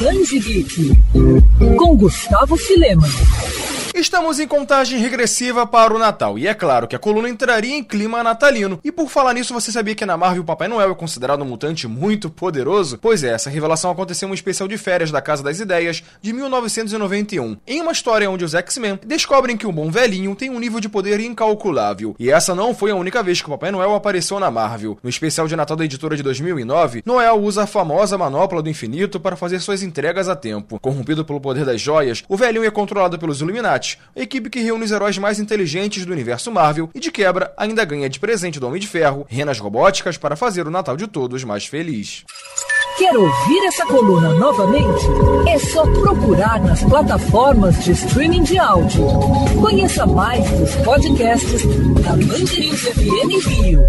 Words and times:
Transe 0.00 0.38
Geek, 0.38 0.96
com 1.76 1.94
Gustavo 1.94 2.56
Filema. 2.56 3.06
Estamos 4.00 4.40
em 4.40 4.48
contagem 4.48 4.98
regressiva 4.98 5.66
para 5.66 5.94
o 5.94 5.98
Natal, 5.98 6.38
e 6.38 6.48
é 6.48 6.54
claro 6.54 6.88
que 6.88 6.96
a 6.96 6.98
coluna 6.98 7.28
entraria 7.28 7.76
em 7.76 7.84
clima 7.84 8.22
natalino. 8.22 8.80
E 8.82 8.90
por 8.90 9.10
falar 9.10 9.34
nisso, 9.34 9.52
você 9.52 9.70
sabia 9.70 9.94
que 9.94 10.06
na 10.06 10.16
Marvel 10.16 10.40
o 10.40 10.44
Papai 10.44 10.68
Noel 10.68 10.92
é 10.92 10.94
considerado 10.94 11.42
um 11.42 11.44
mutante 11.44 11.86
muito 11.86 12.30
poderoso? 12.30 12.96
Pois 12.96 13.22
é, 13.22 13.28
essa 13.28 13.50
revelação 13.50 13.90
aconteceu 13.90 14.26
em 14.26 14.30
um 14.30 14.34
especial 14.34 14.66
de 14.66 14.78
férias 14.78 15.10
da 15.10 15.20
Casa 15.20 15.42
das 15.42 15.60
Ideias 15.60 16.02
de 16.22 16.32
1991, 16.32 17.58
em 17.66 17.82
uma 17.82 17.92
história 17.92 18.30
onde 18.30 18.42
os 18.42 18.54
X-Men 18.54 18.98
descobrem 19.04 19.54
que 19.54 19.66
o 19.66 19.72
bom 19.72 19.90
velhinho 19.90 20.34
tem 20.34 20.48
um 20.48 20.58
nível 20.58 20.80
de 20.80 20.88
poder 20.88 21.20
incalculável. 21.20 22.16
E 22.18 22.30
essa 22.30 22.54
não 22.54 22.74
foi 22.74 22.92
a 22.92 22.96
única 22.96 23.22
vez 23.22 23.42
que 23.42 23.48
o 23.48 23.50
Papai 23.50 23.70
Noel 23.70 23.94
apareceu 23.94 24.40
na 24.40 24.50
Marvel. 24.50 24.98
No 25.02 25.10
especial 25.10 25.46
de 25.46 25.54
Natal 25.54 25.76
da 25.76 25.84
editora 25.84 26.16
de 26.16 26.22
2009, 26.22 27.02
Noel 27.04 27.34
usa 27.34 27.64
a 27.64 27.66
famosa 27.66 28.16
manopla 28.16 28.62
do 28.62 28.70
infinito 28.70 29.20
para 29.20 29.36
fazer 29.36 29.60
suas 29.60 29.82
entregas 29.82 30.26
a 30.26 30.34
tempo. 30.34 30.80
Corrompido 30.80 31.22
pelo 31.22 31.38
poder 31.38 31.66
das 31.66 31.82
joias, 31.82 32.24
o 32.26 32.36
velhinho 32.36 32.64
é 32.64 32.70
controlado 32.70 33.18
pelos 33.18 33.42
Illuminati 33.42 33.89
a 34.14 34.20
equipe 34.20 34.50
que 34.50 34.60
reúne 34.60 34.84
os 34.84 34.90
heróis 34.90 35.18
mais 35.18 35.38
inteligentes 35.38 36.04
do 36.04 36.12
universo 36.12 36.50
Marvel 36.50 36.90
e 36.94 37.00
de 37.00 37.10
quebra 37.10 37.52
ainda 37.56 37.84
ganha 37.84 38.08
de 38.08 38.20
presente 38.20 38.60
do 38.60 38.66
Homem 38.66 38.80
de 38.80 38.86
Ferro 38.86 39.26
renas 39.28 39.58
robóticas 39.58 40.16
para 40.16 40.36
fazer 40.36 40.66
o 40.66 40.70
Natal 40.70 40.96
de 40.96 41.06
todos 41.06 41.44
mais 41.44 41.66
feliz. 41.66 42.24
Quer 42.98 43.16
ouvir 43.16 43.66
essa 43.66 43.86
coluna 43.86 44.34
novamente? 44.34 45.06
É 45.48 45.58
só 45.58 45.84
procurar 45.86 46.60
nas 46.60 46.82
plataformas 46.82 47.82
de 47.82 47.92
streaming 47.92 48.42
de 48.42 48.58
áudio. 48.58 49.06
Conheça 49.60 50.04
mais 50.04 50.44
dos 50.50 50.74
podcasts 50.76 51.62
da 52.02 52.10
Mandirinhos 52.16 52.82
FM 52.82 53.46
Rio. 53.46 53.82